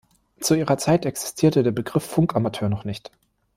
[0.39, 3.11] Zu ihrer Zeit existierte der Begriff „Funkamateur“ noch nicht.